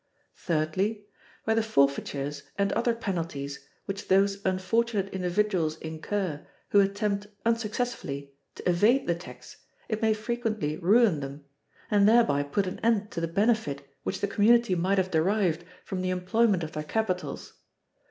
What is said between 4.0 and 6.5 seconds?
those unfortunate individuals incur